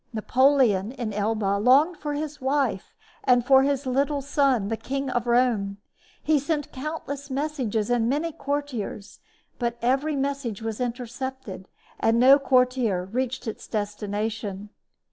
[0.13, 2.91] Napoleon, in Elba, longed for his wife
[3.23, 5.77] and for his little son, the King of Rome.
[6.23, 9.19] He sent countless messages and many couriers;
[9.59, 11.67] but every message was intercepted,
[11.99, 14.69] and no courier reached his destination.